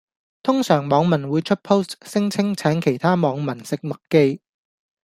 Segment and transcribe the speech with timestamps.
[0.41, 4.41] 通常網民會出 Post 聲稱請其他網民食麥記